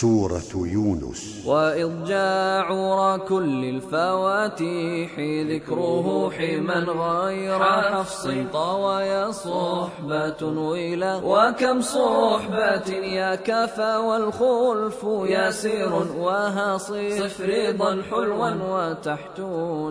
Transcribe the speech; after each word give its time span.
سورة 0.00 0.52
يونس. 0.54 1.42
وإذ 1.46 2.04
جاء 2.04 2.62
عور 2.62 3.18
كل 3.18 3.64
الفواتيح 3.64 5.10
ذكره 5.50 6.30
حما 6.30 6.74
غير 6.74 7.64
حفص 7.64 8.28
طوى 8.52 9.32
صحبة 9.32 10.42
ويلا 10.42 11.20
وكم 11.24 11.80
صحبة 11.80 12.88
يا 12.88 13.34
كفى 13.34 13.96
والخلف 13.96 15.04
يسير 15.04 15.92
وهصير 16.16 17.28
صفريضا 17.28 18.02
حلوا 18.10 18.50
وتحت 18.72 19.40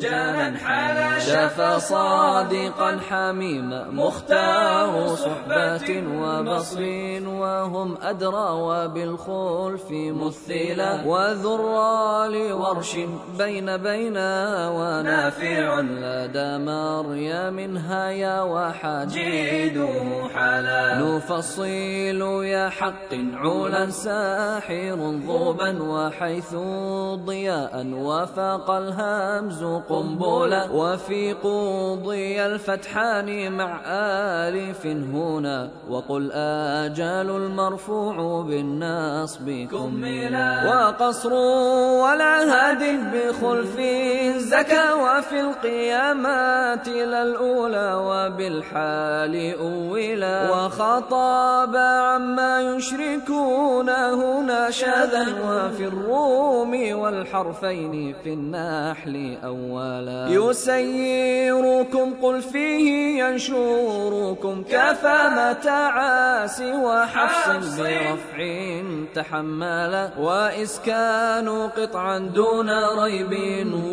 جانا 0.00 0.58
حلا 0.58 1.18
شفى 1.18 1.80
صادقا 1.80 2.98
حميما 3.08 3.90
مختار 3.90 5.14
صحبة 5.16 5.88
وبصير 6.22 7.28
وهم 7.28 7.96
أدرى 8.02 8.50
وبالخلف 8.50 9.97
في 9.98 10.12
مثيلا 10.12 11.02
وذرى 11.06 12.28
لورش 12.28 12.96
بين 13.38 13.76
بينا 13.76 14.30
ونافع 14.70 15.80
لدى 15.80 16.50
مريم 16.58 17.76
هيا 17.76 18.42
وحجيده 18.42 19.88
حلا. 20.34 20.98
نفصيل 21.02 22.20
يا 22.54 22.68
حق 22.68 23.12
علا 23.34 23.90
ساحر 23.90 24.98
ضوبا 25.26 25.82
وحيث 25.82 26.54
ضياء 27.26 27.74
وفاق 27.92 28.70
الهمز 28.70 29.64
قنبلا 29.64 30.70
وفي 30.70 31.32
قضي 31.32 32.46
الفتحان 32.46 33.52
مع 33.52 33.80
آلف 34.46 34.86
هنا 34.86 35.70
وقل 35.90 36.32
آجال 36.32 37.30
المرفوع 37.30 38.42
بالنصب 38.42 39.46
كملا 39.70 39.87
وقصر 40.66 41.32
والعهد 42.02 42.82
بخلف 43.12 43.80
زكى 44.36 44.92
وفي 44.92 45.40
القيامات 45.40 46.88
للأولى 46.88 47.94
وبالحال 47.94 49.54
أولا 49.58 50.50
وخطاب 50.50 51.76
عما 51.76 52.60
يشركون 52.60 53.88
هنا 53.90 54.70
شذا 54.70 55.26
وفي 55.44 55.84
الروم 55.84 56.92
والحرفين 56.92 58.14
في 58.24 58.32
النحل 58.32 59.38
أولا 59.44 60.28
يسيركم 60.28 62.14
قل 62.22 62.42
فيه 62.42 63.24
ينشركم 63.24 64.62
كفى 64.62 65.18
متعاس 65.32 66.60
وحفص 66.60 67.80
برفع 67.80 68.38
تحملا 69.78 70.10
وإسكان 70.18 71.48
قطعا 71.48 72.18
دون 72.18 72.70
ريب 72.98 73.32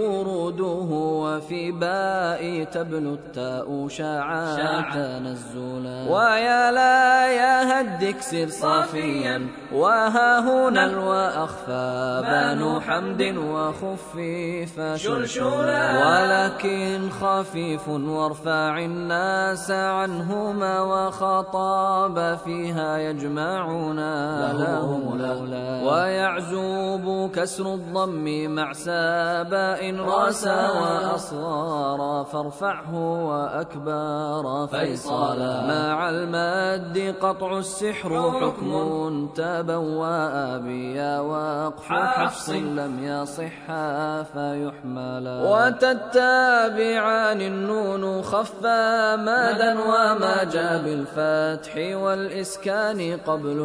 وروده 0.00 0.88
وفي 1.24 1.72
باء 1.72 2.64
تبلو 2.64 3.14
التاء 3.14 3.88
شاعا 3.88 4.80
تنزلا 4.94 6.10
ويا 6.10 6.70
لا 6.70 7.26
يا 7.32 7.61
هدك 8.02 8.20
سر 8.20 8.48
صافيا 8.48 9.46
وها 9.72 10.40
هنا 10.40 10.86
الوأخفى 10.86 12.22
بانوا 12.24 12.80
حمد 12.80 13.22
وخفيف 13.36 14.80
شلشلا 14.94 15.84
ولكن 16.02 17.10
خفيف 17.10 17.88
وارفع 17.88 18.78
الناس 18.78 19.70
عنهما 19.70 20.80
وخطاب 20.80 22.38
فيها 22.44 22.98
يجمعنا 22.98 24.52
لهم 24.52 25.18
لولا. 25.18 25.82
ويعزوب 25.82 27.30
كسر 27.30 27.74
الضم 27.74 28.50
مع 28.50 28.72
ساباء 28.72 29.94
راسا 29.96 30.70
وأصغارا 30.70 32.22
فارفعه 32.22 32.94
وأكبارا 33.26 34.66
فيصالا 34.66 35.66
مع 35.66 36.10
المد 36.10 37.14
قطع 37.20 37.58
السحر 37.92 38.40
حكم 38.40 39.26
تبوأ 39.36 40.56
بيا 40.58 41.20
وقف 41.20 41.92
حفص 41.92 42.48
لم 42.48 43.04
يصحا 43.04 44.22
فيحملا 44.22 45.42
وتتابعان 45.42 47.40
النون 47.40 48.22
خفا 48.22 49.16
مادا 49.16 49.80
وما 49.80 50.44
جاء 50.44 50.82
بالفتح 50.82 51.76
والإسكان 51.76 53.18
قبل 53.26 53.58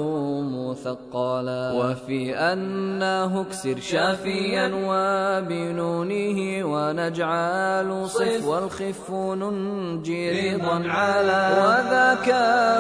مثقلا 0.54 1.72
وفي 1.72 2.36
أنه 2.36 3.42
اكسر 3.42 3.80
شافيا 3.80 4.72
وبنونه 4.76 6.66
ونجعل 6.66 8.10
صف 8.10 8.48
والخف 8.48 9.12
ننجي 9.12 10.56
رضا 10.56 10.84
على 10.90 11.42
وذاك 11.62 12.30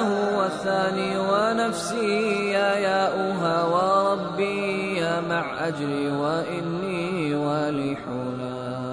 هو 0.01 0.45
الثاني 0.45 1.17
ونفسي 1.67 2.51
يا 2.51 2.75
ياؤها 2.75 3.63
وربي 3.63 4.97
يا 4.97 5.21
مع 5.21 5.67
أجري 5.67 6.07
وإني 6.07 7.35
ولحنا 7.35 8.86